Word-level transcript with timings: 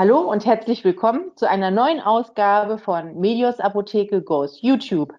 Hallo 0.00 0.20
und 0.20 0.46
herzlich 0.46 0.82
willkommen 0.82 1.30
zu 1.36 1.46
einer 1.46 1.70
neuen 1.70 2.00
Ausgabe 2.00 2.78
von 2.78 3.20
Medios 3.20 3.60
Apotheke 3.60 4.22
Goes 4.22 4.62
YouTube. 4.62 5.12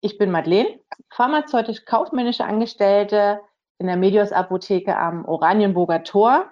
Ich 0.00 0.18
bin 0.18 0.32
Madeleine, 0.32 0.80
pharmazeutisch-kaufmännische 1.10 2.44
Angestellte 2.44 3.40
in 3.78 3.86
der 3.86 3.96
Medios 3.96 4.32
Apotheke 4.32 4.96
am 4.96 5.24
Oranienburger 5.24 6.02
Tor 6.02 6.50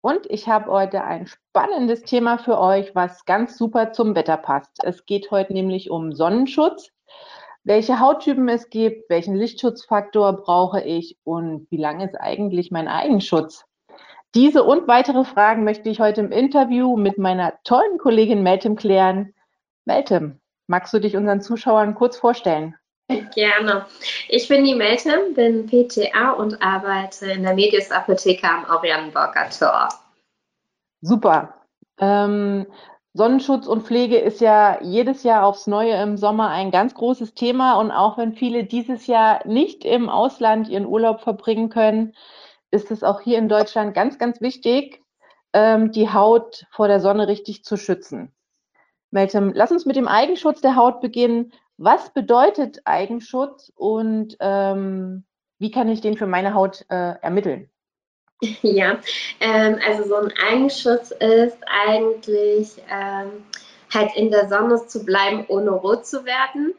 und 0.00 0.30
ich 0.30 0.46
habe 0.46 0.70
heute 0.70 1.02
ein 1.02 1.26
spannendes 1.26 2.02
Thema 2.02 2.38
für 2.38 2.56
euch, 2.56 2.94
was 2.94 3.24
ganz 3.24 3.58
super 3.58 3.90
zum 3.90 4.14
Wetter 4.14 4.36
passt. 4.36 4.78
Es 4.84 5.04
geht 5.04 5.32
heute 5.32 5.54
nämlich 5.54 5.90
um 5.90 6.12
Sonnenschutz, 6.12 6.92
welche 7.64 7.98
Hauttypen 7.98 8.48
es 8.48 8.70
gibt, 8.70 9.10
welchen 9.10 9.34
Lichtschutzfaktor 9.34 10.34
brauche 10.34 10.82
ich 10.82 11.18
und 11.24 11.66
wie 11.72 11.78
lang 11.78 12.00
ist 12.00 12.14
eigentlich 12.14 12.70
mein 12.70 12.86
Eigenschutz? 12.86 13.64
Diese 14.34 14.62
und 14.62 14.86
weitere 14.88 15.24
Fragen 15.24 15.64
möchte 15.64 15.88
ich 15.88 16.00
heute 16.00 16.20
im 16.20 16.32
Interview 16.32 16.96
mit 16.96 17.18
meiner 17.18 17.54
tollen 17.64 17.98
Kollegin 17.98 18.42
Meltem 18.42 18.76
klären. 18.76 19.34
Meltem, 19.86 20.40
magst 20.66 20.92
du 20.92 20.98
dich 20.98 21.16
unseren 21.16 21.40
Zuschauern 21.40 21.94
kurz 21.94 22.18
vorstellen? 22.18 22.76
Gerne. 23.34 23.86
Ich 24.28 24.48
bin 24.48 24.64
die 24.64 24.74
Meltem, 24.74 25.32
bin 25.32 25.66
PTA 25.66 26.32
und 26.32 26.60
arbeite 26.62 27.32
in 27.32 27.42
der 27.42 27.54
Medius 27.54 27.90
Apotheke 27.90 28.46
am 28.46 28.66
Orianburger 28.68 29.48
Tor. 29.48 29.88
Super. 31.00 31.54
Ähm, 31.98 32.66
Sonnenschutz 33.14 33.66
und 33.66 33.86
Pflege 33.86 34.18
ist 34.18 34.42
ja 34.42 34.78
jedes 34.82 35.22
Jahr 35.22 35.46
aufs 35.46 35.66
Neue 35.66 35.94
im 36.02 36.18
Sommer 36.18 36.50
ein 36.50 36.70
ganz 36.70 36.94
großes 36.94 37.32
Thema. 37.32 37.80
Und 37.80 37.90
auch 37.90 38.18
wenn 38.18 38.34
viele 38.34 38.64
dieses 38.64 39.06
Jahr 39.06 39.46
nicht 39.46 39.86
im 39.86 40.10
Ausland 40.10 40.68
ihren 40.68 40.86
Urlaub 40.86 41.22
verbringen 41.22 41.70
können, 41.70 42.14
ist 42.70 42.90
es 42.90 43.02
auch 43.02 43.20
hier 43.20 43.38
in 43.38 43.48
Deutschland 43.48 43.94
ganz, 43.94 44.18
ganz 44.18 44.40
wichtig, 44.40 45.02
ähm, 45.52 45.92
die 45.92 46.12
Haut 46.12 46.66
vor 46.70 46.88
der 46.88 47.00
Sonne 47.00 47.28
richtig 47.28 47.64
zu 47.64 47.76
schützen. 47.76 48.32
Meltem, 49.10 49.52
lass 49.54 49.72
uns 49.72 49.86
mit 49.86 49.96
dem 49.96 50.08
Eigenschutz 50.08 50.60
der 50.60 50.76
Haut 50.76 51.00
beginnen. 51.00 51.52
Was 51.78 52.10
bedeutet 52.10 52.80
Eigenschutz 52.84 53.72
und 53.74 54.36
ähm, 54.40 55.24
wie 55.58 55.70
kann 55.70 55.88
ich 55.88 56.00
den 56.00 56.16
für 56.16 56.26
meine 56.26 56.54
Haut 56.54 56.84
äh, 56.88 57.14
ermitteln? 57.20 57.70
Ja, 58.62 58.98
ähm, 59.40 59.80
also 59.84 60.04
so 60.04 60.14
ein 60.14 60.32
Eigenschutz 60.48 61.10
ist 61.10 61.58
eigentlich 61.66 62.80
ähm, 62.88 63.44
halt 63.92 64.14
in 64.14 64.30
der 64.30 64.48
Sonne 64.48 64.86
zu 64.86 65.04
bleiben, 65.04 65.44
ohne 65.48 65.70
rot 65.70 66.06
zu 66.06 66.24
werden. 66.24 66.74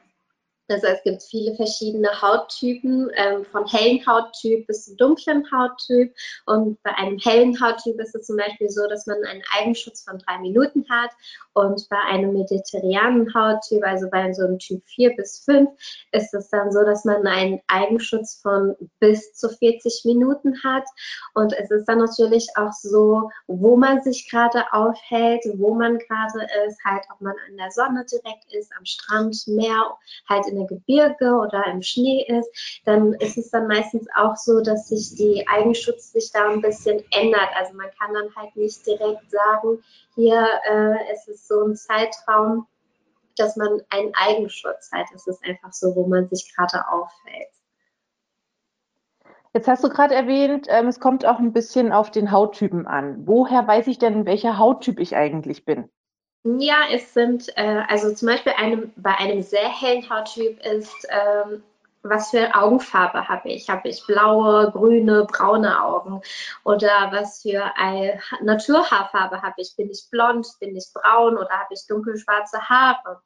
Also 0.69 0.87
es 0.87 1.03
gibt 1.03 1.23
viele 1.23 1.55
verschiedene 1.55 2.09
Hauttypen, 2.21 3.09
ähm, 3.15 3.45
von 3.45 3.65
hellen 3.67 4.05
Hauttyp 4.05 4.67
bis 4.67 4.85
zum 4.85 4.97
dunklen 4.97 5.43
Hauttyp. 5.51 6.13
Und 6.45 6.81
bei 6.83 6.93
einem 6.95 7.17
hellen 7.17 7.59
Hauttyp 7.59 7.99
ist 7.99 8.15
es 8.15 8.27
zum 8.27 8.37
Beispiel 8.37 8.69
so, 8.69 8.87
dass 8.87 9.07
man 9.07 9.17
einen 9.25 9.43
Eigenschutz 9.57 10.03
von 10.03 10.19
drei 10.19 10.37
Minuten 10.39 10.85
hat. 10.89 11.11
Und 11.53 11.87
bei 11.89 11.97
einem 12.07 12.33
mediterranen 12.33 13.33
Hauttyp, 13.33 13.83
also 13.83 14.09
bei 14.09 14.31
so 14.33 14.43
einem 14.43 14.59
Typ 14.59 14.81
4 14.85 15.15
bis 15.15 15.39
5, 15.39 15.69
ist 16.11 16.33
es 16.33 16.49
dann 16.49 16.71
so, 16.71 16.83
dass 16.83 17.03
man 17.05 17.25
einen 17.27 17.59
Eigenschutz 17.67 18.39
von 18.41 18.75
bis 18.99 19.33
zu 19.33 19.49
40 19.49 20.03
Minuten 20.05 20.63
hat. 20.63 20.85
Und 21.33 21.53
es 21.53 21.69
ist 21.71 21.85
dann 21.85 21.97
natürlich 21.97 22.47
auch 22.55 22.71
so, 22.71 23.29
wo 23.47 23.75
man 23.75 24.01
sich 24.01 24.29
gerade 24.29 24.63
aufhält, 24.71 25.43
wo 25.55 25.73
man 25.73 25.97
gerade 25.97 26.47
ist, 26.67 26.79
halt 26.85 27.03
ob 27.11 27.19
man 27.21 27.35
an 27.49 27.57
der 27.57 27.71
Sonne 27.71 28.05
direkt 28.05 28.53
ist, 28.53 28.71
am 28.77 28.85
Strand, 28.85 29.35
Meer, 29.47 29.97
halt 30.29 30.47
in 30.47 30.58
Gebirge 30.65 31.33
oder 31.33 31.65
im 31.67 31.81
Schnee 31.81 32.25
ist, 32.27 32.81
dann 32.85 33.13
ist 33.13 33.37
es 33.37 33.51
dann 33.51 33.67
meistens 33.67 34.07
auch 34.15 34.35
so, 34.35 34.61
dass 34.61 34.87
sich 34.89 35.15
die 35.15 35.45
Eigenschutz 35.47 36.11
sich 36.11 36.31
da 36.31 36.49
ein 36.49 36.61
bisschen 36.61 37.03
ändert. 37.11 37.49
Also 37.55 37.73
man 37.73 37.89
kann 37.99 38.13
dann 38.13 38.35
halt 38.35 38.55
nicht 38.55 38.85
direkt 38.85 39.29
sagen, 39.29 39.83
hier 40.15 40.47
äh, 40.69 41.13
ist 41.13 41.27
es 41.27 41.47
so 41.47 41.63
ein 41.63 41.75
Zeitraum, 41.75 42.67
dass 43.35 43.55
man 43.55 43.81
einen 43.89 44.13
Eigenschutz 44.15 44.91
hat. 44.91 45.07
Es 45.15 45.27
ist 45.27 45.43
einfach 45.45 45.73
so, 45.73 45.95
wo 45.95 46.07
man 46.07 46.27
sich 46.29 46.53
gerade 46.55 46.85
aufhält. 46.91 47.49
Jetzt 49.53 49.67
hast 49.67 49.83
du 49.83 49.89
gerade 49.89 50.13
erwähnt, 50.13 50.67
ähm, 50.69 50.87
es 50.87 50.99
kommt 50.99 51.25
auch 51.25 51.39
ein 51.39 51.53
bisschen 51.53 51.91
auf 51.91 52.11
den 52.11 52.31
Hauttypen 52.31 52.85
an. 52.85 53.25
Woher 53.25 53.67
weiß 53.67 53.87
ich 53.87 53.97
denn, 53.97 54.25
welcher 54.25 54.59
Hauttyp 54.59 54.99
ich 54.99 55.15
eigentlich 55.15 55.65
bin? 55.65 55.89
Ja, 56.43 56.83
es 56.91 57.13
sind, 57.13 57.49
äh, 57.57 57.83
also 57.89 58.13
zum 58.13 58.27
Beispiel 58.29 58.53
einem, 58.53 58.93
bei 58.95 59.15
einem 59.17 59.41
sehr 59.41 59.67
hellen 59.69 60.09
Hauttyp 60.09 60.59
ist, 60.65 61.07
ähm, 61.09 61.63
was 62.01 62.29
für 62.29 62.55
Augenfarbe 62.55 63.27
habe 63.27 63.49
ich? 63.49 63.69
Habe 63.69 63.89
ich 63.89 64.05
blaue, 64.07 64.71
grüne, 64.71 65.25
braune 65.25 65.83
Augen? 65.83 66.21
Oder 66.63 67.09
was 67.11 67.41
für 67.41 67.63
eine 67.75 68.21
Naturhaarfarbe 68.41 69.41
habe 69.41 69.55
ich? 69.57 69.75
Bin 69.75 69.89
ich 69.89 70.07
blond? 70.09 70.47
Bin 70.61 70.75
ich 70.77 70.87
braun? 70.93 71.37
Oder 71.37 71.49
habe 71.49 71.73
ich 71.73 71.85
dunkelschwarze 71.87 72.61
Haare? 72.69 73.21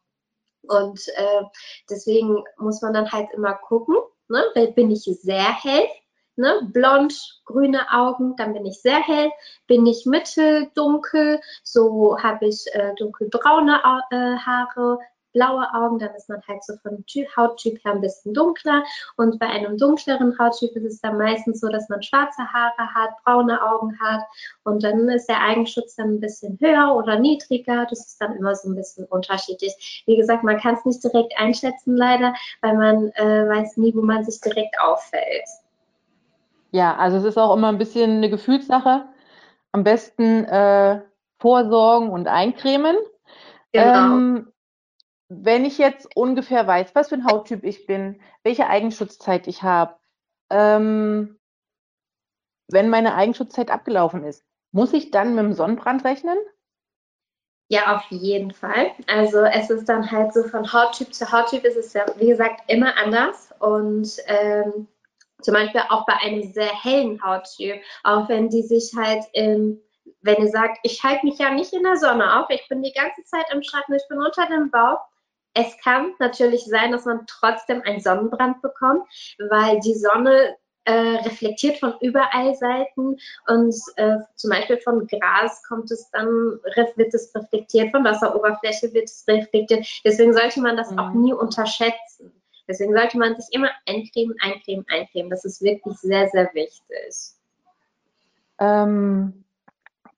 Und 0.63 0.99
äh, 1.15 1.43
deswegen 1.89 2.43
muss 2.57 2.81
man 2.81 2.93
dann 2.93 3.11
halt 3.11 3.29
immer 3.33 3.53
gucken, 3.53 3.97
ne? 4.29 4.41
bin 4.75 4.89
ich 4.91 5.03
sehr 5.03 5.53
hell? 5.53 5.87
Ne, 6.35 6.69
blond, 6.71 7.41
grüne 7.45 7.81
Augen, 7.91 8.35
dann 8.37 8.53
bin 8.53 8.65
ich 8.65 8.81
sehr 8.81 8.99
hell, 8.99 9.31
bin 9.67 9.85
ich 9.85 10.05
mitteldunkel, 10.05 11.39
so 11.63 12.17
habe 12.21 12.47
ich 12.47 12.65
äh, 12.73 12.93
dunkelbraune 12.95 13.79
äh, 14.11 14.37
Haare, 14.37 14.99
blaue 15.33 15.67
Augen, 15.73 15.99
dann 15.99 16.15
ist 16.15 16.29
man 16.29 16.41
halt 16.47 16.63
so 16.63 16.75
von 16.77 17.03
Hauttyp 17.35 17.83
her 17.83 17.93
ein 17.93 18.01
bisschen 18.01 18.33
dunkler. 18.33 18.83
Und 19.17 19.39
bei 19.39 19.47
einem 19.47 19.77
dunkleren 19.77 20.37
Hauttyp 20.39 20.75
ist 20.75 20.85
es 20.85 21.01
dann 21.01 21.17
meistens 21.17 21.59
so, 21.59 21.67
dass 21.67 21.89
man 21.89 22.01
schwarze 22.01 22.41
Haare 22.41 22.93
hat, 22.93 23.11
braune 23.25 23.61
Augen 23.61 23.99
hat. 23.99 24.21
Und 24.63 24.83
dann 24.83 25.09
ist 25.09 25.27
der 25.27 25.41
Eigenschutz 25.41 25.95
dann 25.95 26.15
ein 26.15 26.19
bisschen 26.19 26.57
höher 26.61 26.95
oder 26.95 27.19
niedriger. 27.19 27.85
Das 27.89 28.05
ist 28.05 28.21
dann 28.21 28.35
immer 28.35 28.55
so 28.55 28.69
ein 28.69 28.75
bisschen 28.75 29.05
unterschiedlich. 29.05 30.03
Wie 30.05 30.15
gesagt, 30.15 30.43
man 30.43 30.59
kann 30.59 30.75
es 30.75 30.85
nicht 30.85 31.03
direkt 31.03 31.33
einschätzen, 31.37 31.97
leider, 31.97 32.33
weil 32.61 32.77
man 32.77 33.09
äh, 33.13 33.49
weiß 33.49 33.77
nie, 33.77 33.93
wo 33.95 34.01
man 34.01 34.23
sich 34.23 34.39
direkt 34.39 34.79
auffällt. 34.79 35.49
Ja, 36.73 36.95
also 36.97 37.17
es 37.17 37.23
ist 37.23 37.37
auch 37.37 37.55
immer 37.55 37.69
ein 37.69 37.77
bisschen 37.77 38.17
eine 38.17 38.31
Gefühlssache. 38.31 39.07
Am 39.71 39.83
besten 39.83 40.43
äh, 40.45 41.01
vorsorgen 41.37 42.09
und 42.09 42.27
eincremen. 42.27 42.95
Genau. 43.71 44.15
Ähm, 44.15 44.51
wenn 45.29 45.65
ich 45.65 45.77
jetzt 45.77 46.15
ungefähr 46.15 46.65
weiß, 46.65 46.95
was 46.95 47.09
für 47.09 47.15
ein 47.15 47.25
Hauttyp 47.25 47.63
ich 47.63 47.85
bin, 47.85 48.19
welche 48.43 48.67
Eigenschutzzeit 48.67 49.47
ich 49.47 49.61
habe, 49.61 49.95
ähm, 50.49 51.39
wenn 52.69 52.89
meine 52.89 53.13
Eigenschutzzeit 53.13 53.69
abgelaufen 53.69 54.23
ist, 54.23 54.43
muss 54.71 54.93
ich 54.93 55.11
dann 55.11 55.35
mit 55.35 55.43
dem 55.43 55.53
Sonnenbrand 55.53 56.03
rechnen? 56.03 56.37
Ja, 57.69 57.95
auf 57.95 58.05
jeden 58.09 58.51
Fall. 58.51 58.91
Also 59.07 59.41
es 59.41 59.69
ist 59.69 59.87
dann 59.89 60.11
halt 60.11 60.33
so 60.33 60.43
von 60.43 60.73
Hauttyp 60.73 61.13
zu 61.13 61.31
Hauttyp 61.31 61.63
ist 61.65 61.77
es 61.77 61.93
ja, 61.93 62.05
wie 62.17 62.27
gesagt, 62.27 62.61
immer 62.67 62.97
anders. 62.97 63.53
Und 63.59 64.17
ähm, 64.25 64.87
zum 65.43 65.53
Beispiel 65.53 65.81
auch 65.89 66.05
bei 66.05 66.13
einem 66.17 66.53
sehr 66.53 66.71
hellen 66.83 67.21
Hauttyp, 67.23 67.81
auch 68.03 68.29
wenn 68.29 68.49
die 68.49 68.63
sich 68.63 68.93
halt 68.95 69.23
im 69.33 69.79
wenn 70.21 70.41
ihr 70.41 70.49
sagt, 70.49 70.79
ich 70.83 71.03
halte 71.03 71.25
mich 71.25 71.37
ja 71.37 71.51
nicht 71.51 71.73
in 71.73 71.83
der 71.83 71.97
Sonne 71.97 72.39
auf, 72.39 72.49
ich 72.49 72.67
bin 72.69 72.81
die 72.81 72.93
ganze 72.93 73.23
Zeit 73.23 73.45
im 73.53 73.61
Schatten, 73.61 73.93
ich 73.93 74.07
bin 74.09 74.19
unter 74.19 74.47
dem 74.47 74.71
Bauch. 74.71 74.99
Es 75.53 75.77
kann 75.83 76.13
natürlich 76.19 76.65
sein, 76.65 76.91
dass 76.91 77.05
man 77.05 77.25
trotzdem 77.27 77.81
einen 77.83 77.99
Sonnenbrand 77.99 78.61
bekommt, 78.61 79.03
weil 79.49 79.79
die 79.81 79.93
Sonne 79.93 80.55
äh, 80.85 80.91
reflektiert 80.93 81.79
von 81.79 81.93
überall 82.01 82.55
Seiten 82.55 83.17
und 83.47 83.75
äh, 83.95 84.17
zum 84.35 84.49
Beispiel 84.49 84.77
von 84.79 85.07
Gras 85.07 85.63
kommt 85.67 85.91
es 85.91 86.09
dann, 86.11 86.27
wird 86.95 87.13
es 87.13 87.33
reflektiert, 87.35 87.91
von 87.91 88.03
Wasseroberfläche 88.03 88.93
wird 88.93 89.05
es 89.05 89.23
reflektiert. 89.27 89.85
Deswegen 90.03 90.33
sollte 90.33 90.59
man 90.61 90.75
das 90.75 90.91
mhm. 90.91 90.99
auch 90.99 91.11
nie 91.11 91.33
unterschätzen. 91.33 92.33
Deswegen 92.67 92.93
sollte 92.93 93.17
man 93.17 93.35
sich 93.35 93.45
immer 93.51 93.69
eincremen, 93.87 94.35
eincremen, 94.41 94.85
eincremen. 94.89 95.29
Das 95.29 95.43
ist 95.45 95.61
wirklich 95.61 95.97
sehr, 95.97 96.29
sehr 96.29 96.49
wichtig. 96.53 97.33
Ähm, 98.59 99.43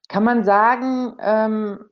kann 0.07 0.23
man 0.23 0.43
sagen, 0.43 1.17
ähm, 1.19 1.85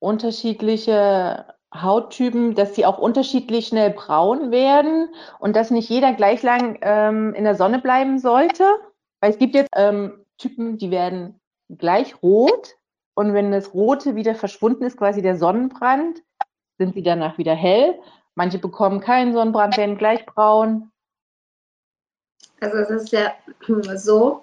unterschiedliche 0.00 1.46
Hauttypen, 1.74 2.54
dass 2.54 2.74
sie 2.74 2.84
auch 2.84 2.98
unterschiedlich 2.98 3.68
schnell 3.68 3.90
braun 3.90 4.50
werden 4.50 5.08
und 5.38 5.54
dass 5.54 5.70
nicht 5.70 5.88
jeder 5.88 6.12
gleich 6.12 6.42
lang 6.42 6.78
ähm, 6.82 7.34
in 7.34 7.44
der 7.44 7.54
Sonne 7.54 7.78
bleiben 7.78 8.18
sollte? 8.18 8.64
Weil 9.20 9.30
es 9.30 9.38
gibt 9.38 9.54
jetzt 9.54 9.70
ähm, 9.76 10.24
Typen, 10.38 10.76
die 10.78 10.90
werden 10.90 11.40
gleich 11.68 12.22
rot 12.22 12.74
und 13.14 13.34
wenn 13.34 13.52
das 13.52 13.72
Rote 13.74 14.16
wieder 14.16 14.34
verschwunden 14.34 14.84
ist, 14.84 14.96
quasi 14.96 15.22
der 15.22 15.36
Sonnenbrand, 15.36 16.22
sind 16.78 16.94
sie 16.94 17.02
danach 17.02 17.38
wieder 17.38 17.54
hell. 17.54 17.98
Manche 18.34 18.58
bekommen 18.58 19.00
keinen 19.00 19.32
Sonnenbrand, 19.32 19.76
werden 19.76 19.98
gleich 19.98 20.24
braun. 20.26 20.90
Also 22.60 22.78
es 22.78 22.90
ist 22.90 23.12
ja 23.12 23.32
so, 23.96 24.42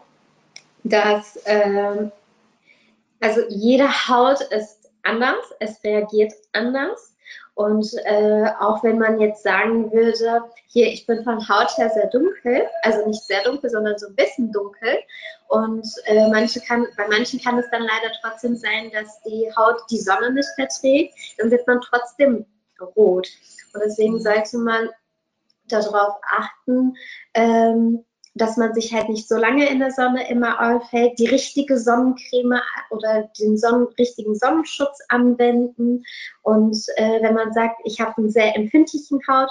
dass 0.83 1.37
äh, 1.45 2.09
also 3.21 3.41
jede 3.49 3.87
Haut 4.07 4.41
ist 4.41 4.91
anders, 5.03 5.43
es 5.59 5.83
reagiert 5.83 6.33
anders 6.53 7.15
Und 7.55 7.91
äh, 8.05 8.49
auch 8.59 8.83
wenn 8.83 8.99
man 8.99 9.19
jetzt 9.19 9.43
sagen 9.43 9.91
würde, 9.91 10.43
hier, 10.67 10.87
ich 10.87 11.05
bin 11.05 11.23
von 11.23 11.47
Haut 11.49 11.77
her 11.77 11.89
sehr 11.89 12.07
dunkel, 12.07 12.67
also 12.83 13.05
nicht 13.07 13.23
sehr 13.23 13.43
dunkel, 13.43 13.69
sondern 13.69 13.97
so 13.97 14.07
ein 14.07 14.15
bisschen 14.15 14.51
dunkel. 14.51 14.97
Und 15.47 15.87
äh, 16.05 16.27
manche 16.29 16.61
kann, 16.61 16.87
bei 16.95 17.07
manchen 17.07 17.41
kann 17.41 17.57
es 17.57 17.69
dann 17.71 17.81
leider 17.81 18.13
trotzdem 18.21 18.55
sein, 18.55 18.91
dass 18.91 19.21
die 19.23 19.51
Haut 19.57 19.81
die 19.89 19.97
Sonne 19.99 20.31
nicht 20.31 20.49
verträgt, 20.55 21.13
dann 21.37 21.51
wird 21.51 21.67
man 21.67 21.81
trotzdem 21.81 22.45
rot. 22.85 23.27
Und 23.73 23.83
deswegen 23.83 24.15
mhm. 24.15 24.21
sollte 24.21 24.57
man 24.57 24.89
darauf 25.67 26.15
achten, 26.23 26.95
ähm, 27.33 28.03
dass 28.35 28.57
man 28.57 28.73
sich 28.73 28.93
halt 28.93 29.09
nicht 29.09 29.27
so 29.27 29.37
lange 29.37 29.69
in 29.69 29.79
der 29.79 29.91
Sonne 29.91 30.29
immer 30.29 30.59
aufhält, 30.59 31.19
die 31.19 31.27
richtige 31.27 31.77
Sonnencreme 31.77 32.61
oder 32.89 33.29
den 33.39 33.57
Sonnen 33.57 33.87
richtigen 33.97 34.35
Sonnenschutz 34.35 34.99
anwenden. 35.09 36.03
Und 36.41 36.77
äh, 36.95 37.21
wenn 37.21 37.33
man 37.33 37.53
sagt, 37.53 37.81
ich 37.83 37.99
habe 37.99 38.17
einen 38.17 38.31
sehr 38.31 38.55
empfindlichen 38.55 39.19
Haut, 39.27 39.49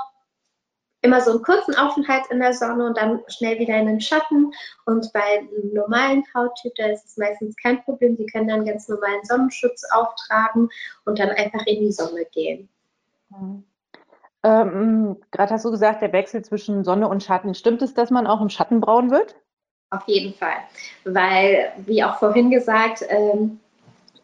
immer 1.02 1.20
so 1.20 1.30
einen 1.30 1.42
kurzen 1.42 1.76
Aufenthalt 1.76 2.24
in 2.30 2.40
der 2.40 2.52
Sonne 2.52 2.86
und 2.86 2.96
dann 2.96 3.20
schnell 3.28 3.58
wieder 3.58 3.76
in 3.76 3.86
den 3.86 4.00
Schatten. 4.00 4.52
Und 4.84 5.12
bei 5.12 5.22
einem 5.22 5.72
normalen 5.72 6.24
Hauttyp, 6.34 6.72
da 6.76 6.86
ist 6.86 7.06
es 7.06 7.16
meistens 7.16 7.56
kein 7.56 7.82
Problem. 7.84 8.16
Die 8.16 8.26
können 8.26 8.48
dann 8.48 8.64
ganz 8.64 8.88
normalen 8.88 9.24
Sonnenschutz 9.24 9.84
auftragen 9.92 10.68
und 11.04 11.18
dann 11.18 11.30
einfach 11.30 11.64
in 11.66 11.80
die 11.80 11.92
Sonne 11.92 12.24
gehen. 12.32 12.68
Ähm, 14.44 15.20
Gerade 15.30 15.54
hast 15.54 15.64
du 15.64 15.70
gesagt, 15.70 16.02
der 16.02 16.12
Wechsel 16.12 16.44
zwischen 16.44 16.84
Sonne 16.84 17.08
und 17.08 17.22
Schatten. 17.22 17.54
Stimmt 17.54 17.82
es, 17.82 17.94
dass 17.94 18.10
man 18.10 18.26
auch 18.26 18.40
im 18.40 18.48
Schatten 18.48 18.80
braun 18.80 19.10
wird? 19.10 19.36
Auf 19.90 20.06
jeden 20.06 20.34
Fall. 20.34 20.58
Weil, 21.04 21.72
wie 21.78 22.04
auch 22.04 22.18
vorhin 22.18 22.50
gesagt, 22.50 23.04
ähm, 23.08 23.58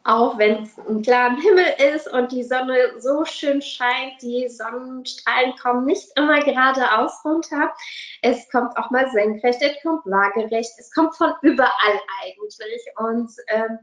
auch 0.04 0.36
wenn 0.36 0.64
es 0.64 0.78
ein 0.78 1.00
klarer 1.00 1.34
Himmel 1.36 1.64
ist 1.94 2.06
und 2.12 2.30
die 2.30 2.42
Sonne 2.42 2.76
so 2.98 3.24
schön 3.24 3.62
scheint, 3.62 4.20
die 4.20 4.46
Sonnenstrahlen 4.48 5.54
kommen 5.56 5.86
nicht 5.86 6.08
immer 6.16 6.40
geradeaus 6.40 7.24
runter. 7.24 7.72
Es 8.20 8.48
kommt 8.50 8.76
auch 8.76 8.90
mal 8.90 9.10
senkrecht, 9.10 9.62
es 9.62 9.82
kommt 9.82 10.04
waagerecht, 10.04 10.72
es 10.78 10.92
kommt 10.92 11.16
von 11.16 11.32
überall 11.40 12.00
eigentlich. 12.22 12.84
Und 12.98 13.32
ähm, 13.48 13.78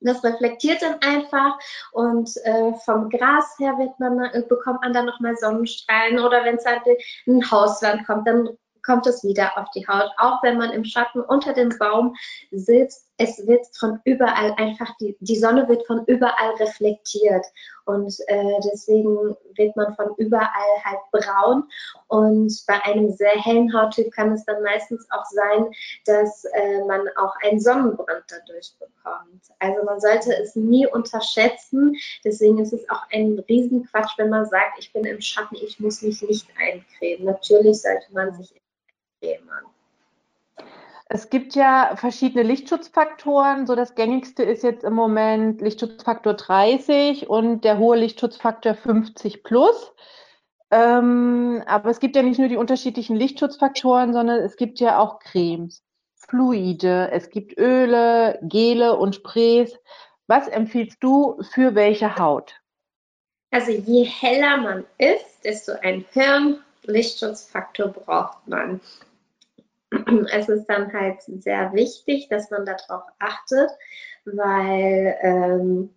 das 0.00 0.22
reflektiert 0.22 0.82
dann 0.82 1.00
einfach 1.00 1.58
und 1.92 2.30
äh, 2.44 2.72
vom 2.84 3.08
Gras 3.08 3.56
her 3.58 3.78
wird 3.78 3.98
man, 3.98 4.18
äh, 4.32 4.42
bekommt 4.48 4.82
man 4.82 4.92
dann 4.92 5.06
nochmal 5.06 5.36
Sonnenstrahlen 5.36 6.18
oder 6.18 6.44
wenn 6.44 6.56
es 6.56 6.66
halt 6.66 6.82
ein 7.26 7.50
Hauswand 7.50 8.06
kommt, 8.06 8.26
dann 8.28 8.48
kommt 8.86 9.06
es 9.06 9.24
wieder 9.24 9.58
auf 9.58 9.68
die 9.74 9.86
Haut. 9.86 10.10
Auch 10.16 10.42
wenn 10.42 10.56
man 10.56 10.70
im 10.70 10.84
Schatten 10.84 11.20
unter 11.20 11.52
dem 11.52 11.70
Baum 11.78 12.14
sitzt, 12.52 13.10
es 13.18 13.46
wird 13.46 13.66
von 13.78 14.00
überall 14.04 14.52
einfach, 14.56 14.94
die, 14.98 15.16
die 15.20 15.38
Sonne 15.38 15.68
wird 15.68 15.86
von 15.86 16.04
überall 16.06 16.54
reflektiert. 16.58 17.44
Und 17.86 18.14
äh, 18.26 18.60
deswegen 18.64 19.36
wird 19.54 19.76
man 19.76 19.94
von 19.94 20.14
überall 20.16 20.84
halt 20.84 20.98
braun. 21.12 21.64
Und 22.08 22.52
bei 22.66 22.82
einem 22.84 23.10
sehr 23.10 23.36
hellen 23.42 23.72
Hauttyp 23.72 24.12
kann 24.12 24.32
es 24.32 24.44
dann 24.44 24.62
meistens 24.62 25.06
auch 25.10 25.24
sein, 25.26 25.70
dass 26.04 26.44
äh, 26.44 26.84
man 26.86 27.08
auch 27.16 27.34
einen 27.42 27.60
Sonnenbrand 27.60 28.24
dadurch 28.28 28.74
bekommt. 28.78 29.42
Also 29.60 29.84
man 29.84 30.00
sollte 30.00 30.36
es 30.36 30.54
nie 30.56 30.86
unterschätzen. 30.86 31.96
Deswegen 32.24 32.58
ist 32.58 32.72
es 32.72 32.88
auch 32.90 33.02
ein 33.12 33.38
Riesenquatsch, 33.48 34.18
wenn 34.18 34.30
man 34.30 34.46
sagt, 34.46 34.78
ich 34.78 34.92
bin 34.92 35.04
im 35.04 35.20
Schatten, 35.20 35.56
ich 35.56 35.80
muss 35.80 36.02
mich 36.02 36.20
nicht 36.22 36.48
eincremen. 36.58 37.24
Natürlich 37.24 37.80
sollte 37.82 38.12
man 38.12 38.34
sich 38.34 38.52
eincremen. 39.22 39.75
Es 41.08 41.30
gibt 41.30 41.54
ja 41.54 41.94
verschiedene 41.96 42.42
Lichtschutzfaktoren. 42.42 43.66
So 43.66 43.76
das 43.76 43.94
gängigste 43.94 44.42
ist 44.42 44.64
jetzt 44.64 44.82
im 44.82 44.94
Moment 44.94 45.60
Lichtschutzfaktor 45.60 46.34
30 46.34 47.28
und 47.28 47.62
der 47.62 47.78
hohe 47.78 47.96
Lichtschutzfaktor 47.96 48.74
50 48.74 49.44
plus. 49.44 49.92
Ähm, 50.72 51.62
aber 51.66 51.90
es 51.90 52.00
gibt 52.00 52.16
ja 52.16 52.22
nicht 52.22 52.40
nur 52.40 52.48
die 52.48 52.56
unterschiedlichen 52.56 53.14
Lichtschutzfaktoren, 53.14 54.12
sondern 54.12 54.40
es 54.40 54.56
gibt 54.56 54.80
ja 54.80 54.98
auch 54.98 55.20
Cremes, 55.20 55.84
Fluide, 56.16 57.10
es 57.12 57.30
gibt 57.30 57.56
Öle, 57.56 58.40
Gele 58.42 58.96
und 58.96 59.14
Sprays. 59.14 59.78
Was 60.26 60.48
empfiehlst 60.48 60.98
du 61.00 61.40
für 61.52 61.76
welche 61.76 62.16
Haut? 62.16 62.60
Also 63.52 63.70
je 63.70 64.02
heller 64.02 64.56
man 64.56 64.84
ist, 64.98 65.44
desto 65.44 65.72
einen 65.72 66.04
höheren 66.12 66.64
Lichtschutzfaktor 66.82 67.88
braucht 67.88 68.48
man. 68.48 68.80
es 70.32 70.48
ist 70.48 70.66
dann 70.66 70.92
halt 70.92 71.22
sehr 71.22 71.72
wichtig, 71.72 72.28
dass 72.28 72.50
man 72.50 72.66
darauf 72.66 73.04
achtet, 73.18 73.70
weil 74.24 75.16
ähm, 75.22 75.90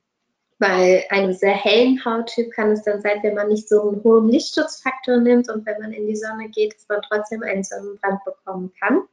bei 0.59 1.05
einem 1.09 1.33
sehr 1.33 1.55
hellen 1.55 2.03
Hauttyp 2.03 2.51
kann 2.51 2.71
es 2.71 2.83
dann 2.83 3.01
sein, 3.01 3.19
wenn 3.23 3.33
man 3.33 3.47
nicht 3.47 3.69
so 3.69 3.89
einen 3.89 4.03
hohen 4.03 4.27
Lichtschutzfaktor 4.27 5.17
nimmt 5.17 5.49
und 5.49 5.65
wenn 5.65 5.79
man 5.81 5.93
in 5.93 6.05
die 6.05 6.17
Sonne 6.17 6.49
geht, 6.49 6.75
dass 6.75 6.87
man 6.89 7.01
trotzdem 7.01 7.43
einen 7.43 7.63
Sonnenbrand 7.63 8.23
bekommen 8.25 8.71
kann. 8.79 9.03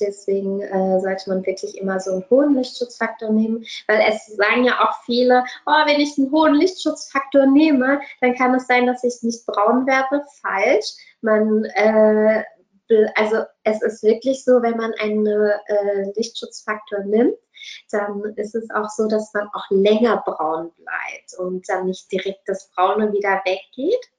Deswegen 0.00 0.60
äh, 0.60 1.00
sollte 1.00 1.30
man 1.30 1.46
wirklich 1.46 1.78
immer 1.78 2.00
so 2.00 2.12
einen 2.12 2.24
hohen 2.28 2.54
Lichtschutzfaktor 2.56 3.30
nehmen, 3.30 3.64
weil 3.86 4.02
es 4.08 4.26
sagen 4.26 4.64
ja 4.64 4.80
auch 4.80 5.04
viele, 5.04 5.44
oh, 5.66 5.86
wenn 5.86 6.00
ich 6.00 6.18
einen 6.18 6.32
hohen 6.32 6.54
Lichtschutzfaktor 6.54 7.46
nehme, 7.46 8.00
dann 8.20 8.34
kann 8.34 8.54
es 8.56 8.66
sein, 8.66 8.86
dass 8.86 9.04
ich 9.04 9.22
nicht 9.22 9.46
braun 9.46 9.86
werde. 9.86 10.24
Falsch. 10.42 10.94
Man 11.20 11.64
äh, 11.64 12.42
also 13.14 13.44
es 13.62 13.82
ist 13.82 14.02
wirklich 14.02 14.44
so, 14.44 14.62
wenn 14.62 14.76
man 14.76 14.92
einen 14.94 15.26
äh, 15.26 16.12
Lichtschutzfaktor 16.16 17.00
nimmt, 17.00 17.36
dann 17.90 18.22
ist 18.36 18.54
es 18.54 18.70
auch 18.70 18.88
so, 18.90 19.08
dass 19.08 19.32
man 19.32 19.48
auch 19.54 19.64
länger 19.70 20.22
braun 20.24 20.70
bleibt 20.72 21.38
und 21.38 21.68
dann 21.68 21.86
nicht 21.86 22.10
direkt 22.12 22.48
das 22.48 22.70
Braune 22.70 23.12
wieder 23.12 23.40
weggeht. 23.44 24.10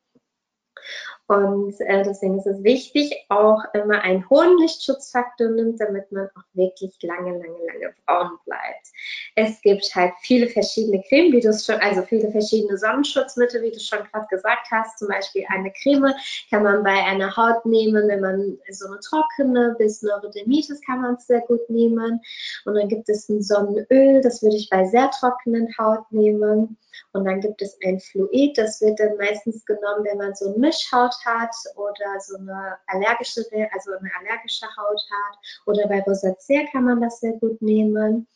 Und 1.27 1.73
äh, 1.81 2.03
deswegen 2.03 2.37
ist 2.37 2.45
es 2.45 2.63
wichtig, 2.63 3.25
auch 3.29 3.63
immer 3.73 4.01
einen 4.01 4.29
hohen 4.29 4.59
Lichtschutzfaktor 4.59 5.49
nimmt, 5.49 5.81
damit 5.81 6.11
man 6.11 6.29
auch 6.35 6.43
wirklich 6.53 6.95
lange, 7.01 7.31
lange, 7.31 7.57
lange 7.65 7.95
braun 8.05 8.37
bleibt. 8.45 8.87
Es 9.35 9.59
gibt 9.61 9.95
halt 9.95 10.13
viele 10.21 10.47
verschiedene 10.47 11.01
Cremes, 11.09 11.33
wie 11.33 11.39
du 11.41 11.49
es 11.49 11.65
schon, 11.65 11.75
also 11.81 12.03
viele 12.03 12.29
verschiedene 12.29 12.77
Sonnenschutzmittel, 12.77 13.63
wie 13.63 13.71
du 13.71 13.79
schon 13.79 14.03
gerade 14.11 14.27
gesagt 14.29 14.67
hast. 14.69 14.99
Zum 14.99 15.07
Beispiel 15.07 15.45
eine 15.49 15.71
Creme 15.71 16.13
kann 16.51 16.61
man 16.61 16.83
bei 16.83 16.93
einer 16.93 17.35
Haut 17.35 17.65
nehmen, 17.65 18.07
wenn 18.07 18.21
man 18.21 18.59
so 18.69 18.85
eine 18.85 18.99
trockene 18.99 19.75
bis 19.79 20.03
Neurodermitis 20.03 20.79
kann 20.81 21.01
man 21.01 21.15
es 21.15 21.25
sehr 21.25 21.41
gut 21.41 21.67
nehmen. 21.69 22.21
Und 22.65 22.75
dann 22.75 22.87
gibt 22.87 23.09
es 23.09 23.29
ein 23.29 23.41
Sonnenöl, 23.41 24.21
das 24.21 24.43
würde 24.43 24.57
ich 24.57 24.69
bei 24.69 24.85
sehr 24.85 25.09
trockenen 25.09 25.75
Haut 25.79 26.05
nehmen. 26.11 26.77
Und 27.11 27.25
dann 27.25 27.41
gibt 27.41 27.61
es 27.61 27.77
ein 27.83 27.99
Fluid, 27.99 28.57
das 28.57 28.81
wird 28.81 28.99
dann 28.99 29.17
meistens 29.17 29.65
genommen, 29.65 30.05
wenn 30.05 30.17
man 30.17 30.35
so 30.35 30.47
eine 30.47 30.57
Mischhaut 30.57 31.14
hat 31.23 31.55
oder 31.75 32.19
so 32.19 32.37
eine 32.37 32.77
allergische, 32.87 33.45
also 33.71 33.91
eine 33.91 34.11
allergische 34.19 34.65
Haut 34.65 35.01
hat. 35.11 35.37
Oder 35.65 35.87
bei 35.87 36.01
Rosacea 36.01 36.65
kann 36.71 36.85
man 36.85 37.01
das 37.01 37.19
sehr 37.19 37.33
gut 37.33 37.61
nehmen. 37.61 38.27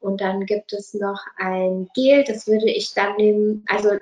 Und 0.00 0.20
dann 0.20 0.44
gibt 0.46 0.72
es 0.72 0.94
noch 0.94 1.20
ein 1.36 1.88
Gel, 1.94 2.24
das 2.24 2.46
würde 2.46 2.70
ich 2.70 2.92
dann 2.92 3.16
nehmen, 3.16 3.64
also 3.68 3.98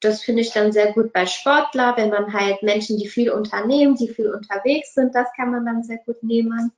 das 0.00 0.22
finde 0.22 0.42
ich 0.42 0.52
dann 0.52 0.72
sehr 0.72 0.92
gut 0.92 1.12
bei 1.12 1.24
Sportler, 1.24 1.96
wenn 1.96 2.10
man 2.10 2.32
halt 2.32 2.62
Menschen, 2.62 2.98
die 2.98 3.08
viel 3.08 3.30
unternehmen, 3.30 3.96
die 3.96 4.08
viel 4.08 4.32
unterwegs 4.32 4.92
sind, 4.94 5.14
das 5.14 5.28
kann 5.34 5.50
man 5.50 5.64
dann 5.64 5.82
sehr 5.82 5.98
gut 5.98 6.22
nehmen. 6.22 6.72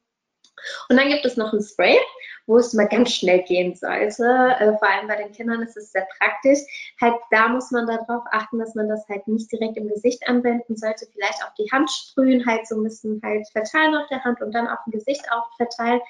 Und 0.88 0.97
dann 0.97 1.09
gibt 1.09 1.25
es 1.25 1.37
noch 1.37 1.53
ein 1.53 1.62
Spray, 1.62 1.99
wo 2.47 2.57
es 2.57 2.73
mal 2.73 2.88
ganz 2.88 3.12
schnell 3.12 3.43
gehen 3.43 3.75
sollte. 3.75 4.25
Äh, 4.59 4.77
vor 4.79 4.88
allem 4.88 5.09
bei 5.09 5.17
den 5.17 5.33
Kindern 5.33 5.62
ist 5.62 5.77
es 5.77 5.93
sehr 5.93 6.07
praktisch. 6.19 6.61
Halt, 7.00 7.15
da 7.31 7.49
muss 7.49 7.71
man 7.71 7.87
darauf 7.87 8.25
achten, 8.33 8.59
dass 8.59 8.75
man 8.75 8.88
das 8.88 9.07
halt 9.09 9.27
nicht 9.29 9.50
direkt 9.53 9.77
im 9.77 9.88
Gesicht 9.88 10.27
anwenden 10.29 10.77
sollte. 10.77 11.07
Vielleicht 11.12 11.43
auf 11.45 11.55
die 11.59 11.71
Hand 11.71 11.91
sprühen, 11.91 12.47
halt 12.47 12.67
so 12.67 12.77
ein 12.77 12.85
bisschen 12.85 13.21
halt 13.25 13.47
verteilen 13.50 13.95
auf 13.97 14.07
der 14.09 14.25
Hand 14.25 14.41
und 14.41 14.53
dann 14.53 14.69
auf 14.69 14.79
dem 14.87 14.93
Gesicht 14.93 15.25
auch 15.31 15.49
verteilen. 15.57 16.00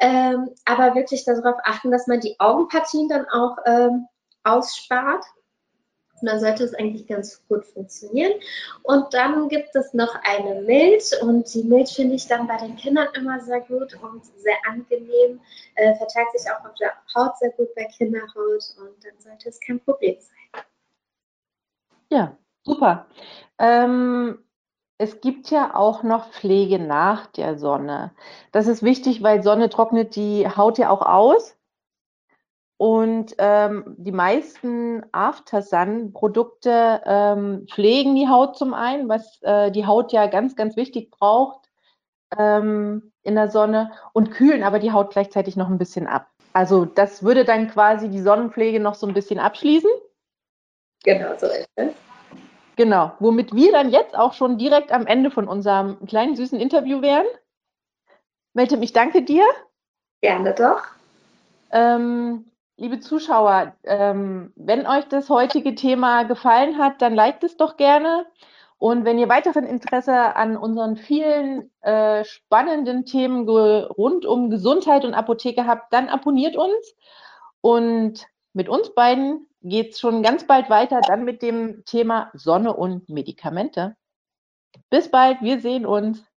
Ähm, 0.00 0.50
aber 0.64 0.94
wirklich 0.94 1.24
darauf 1.24 1.56
achten, 1.64 1.90
dass 1.90 2.06
man 2.06 2.20
die 2.20 2.34
Augenpartien 2.38 3.08
dann 3.08 3.28
auch 3.28 3.58
ähm, 3.66 4.06
ausspart 4.44 5.24
und 6.20 6.26
dann 6.28 6.40
sollte 6.40 6.64
es 6.64 6.74
eigentlich 6.74 7.06
ganz 7.06 7.42
gut 7.48 7.64
funktionieren. 7.66 8.32
Und 8.82 9.12
dann 9.12 9.48
gibt 9.48 9.74
es 9.74 9.94
noch 9.94 10.14
eine 10.22 10.62
Milch 10.62 11.12
und 11.22 11.52
die 11.54 11.64
Milch 11.64 11.94
finde 11.94 12.14
ich 12.14 12.26
dann 12.26 12.46
bei 12.46 12.56
den 12.56 12.76
Kindern 12.76 13.08
immer 13.14 13.40
sehr 13.40 13.60
gut 13.60 13.94
und 14.02 14.24
sehr 14.36 14.56
angenehm. 14.68 15.40
Äh, 15.74 15.94
verteilt 15.96 16.28
sich 16.34 16.50
auch 16.50 16.64
auf 16.64 16.74
der 16.74 16.92
Haut 17.14 17.36
sehr 17.38 17.50
gut 17.52 17.74
bei 17.74 17.84
Kinderhaut 17.84 18.74
und 18.78 19.04
dann 19.04 19.18
sollte 19.18 19.48
es 19.48 19.60
kein 19.60 19.80
Problem 19.80 20.16
sein. 20.18 20.64
Ja, 22.10 22.36
super. 22.64 23.06
Ähm, 23.58 24.44
es 24.98 25.20
gibt 25.20 25.50
ja 25.50 25.74
auch 25.74 26.02
noch 26.02 26.30
Pflege 26.30 26.78
nach 26.78 27.26
der 27.28 27.56
Sonne. 27.56 28.12
Das 28.52 28.66
ist 28.66 28.82
wichtig, 28.82 29.22
weil 29.22 29.42
Sonne 29.42 29.70
trocknet 29.70 30.14
die 30.16 30.46
Haut 30.46 30.76
ja 30.76 30.90
auch 30.90 31.02
aus. 31.02 31.56
Und 32.80 33.34
ähm, 33.36 33.94
die 33.98 34.10
meisten 34.10 35.04
Aftersun-Produkte 35.12 37.02
ähm, 37.04 37.66
pflegen 37.70 38.14
die 38.14 38.26
Haut 38.26 38.56
zum 38.56 38.72
einen, 38.72 39.06
was 39.06 39.38
äh, 39.42 39.70
die 39.70 39.84
Haut 39.84 40.12
ja 40.12 40.28
ganz, 40.28 40.56
ganz 40.56 40.78
wichtig 40.78 41.10
braucht 41.10 41.68
ähm, 42.38 43.12
in 43.22 43.34
der 43.34 43.50
Sonne 43.50 43.92
und 44.14 44.30
kühlen 44.30 44.62
aber 44.62 44.78
die 44.78 44.92
Haut 44.92 45.10
gleichzeitig 45.10 45.56
noch 45.56 45.68
ein 45.68 45.76
bisschen 45.76 46.06
ab. 46.06 46.28
Also 46.54 46.86
das 46.86 47.22
würde 47.22 47.44
dann 47.44 47.68
quasi 47.68 48.08
die 48.08 48.22
Sonnenpflege 48.22 48.80
noch 48.80 48.94
so 48.94 49.06
ein 49.06 49.12
bisschen 49.12 49.40
abschließen. 49.40 49.90
Genau 51.04 51.36
so 51.36 51.48
ist 51.48 51.68
es. 51.74 51.92
Genau, 52.76 53.12
womit 53.18 53.54
wir 53.54 53.72
dann 53.72 53.90
jetzt 53.90 54.16
auch 54.16 54.32
schon 54.32 54.56
direkt 54.56 54.90
am 54.90 55.06
Ende 55.06 55.30
von 55.30 55.48
unserem 55.48 55.98
kleinen 56.06 56.34
süßen 56.34 56.58
Interview 56.58 57.02
wären. 57.02 57.26
Melte, 58.54 58.78
ich 58.80 58.94
danke 58.94 59.20
dir. 59.20 59.44
Gerne 60.22 60.54
doch. 60.54 60.80
Ähm, 61.72 62.49
liebe 62.80 62.98
Zuschauer, 62.98 63.74
ähm, 63.84 64.52
wenn 64.56 64.86
euch 64.86 65.04
das 65.04 65.28
heutige 65.28 65.74
Thema 65.74 66.22
gefallen 66.22 66.78
hat, 66.78 67.02
dann 67.02 67.14
liked 67.14 67.44
es 67.44 67.56
doch 67.58 67.76
gerne. 67.76 68.26
Und 68.78 69.04
wenn 69.04 69.18
ihr 69.18 69.28
weiteren 69.28 69.66
Interesse 69.66 70.34
an 70.34 70.56
unseren 70.56 70.96
vielen 70.96 71.70
äh, 71.82 72.24
spannenden 72.24 73.04
Themen 73.04 73.46
rund 73.46 74.24
um 74.24 74.48
Gesundheit 74.48 75.04
und 75.04 75.12
Apotheke 75.12 75.66
habt, 75.66 75.92
dann 75.92 76.08
abonniert 76.08 76.56
uns. 76.56 76.96
Und 77.60 78.26
mit 78.54 78.70
uns 78.70 78.94
beiden 78.94 79.46
geht 79.60 79.92
es 79.92 80.00
schon 80.00 80.22
ganz 80.22 80.46
bald 80.46 80.70
weiter, 80.70 81.02
dann 81.02 81.24
mit 81.24 81.42
dem 81.42 81.84
Thema 81.84 82.30
Sonne 82.32 82.72
und 82.72 83.10
Medikamente. 83.10 83.94
Bis 84.88 85.10
bald, 85.10 85.42
wir 85.42 85.60
sehen 85.60 85.84
uns. 85.84 86.29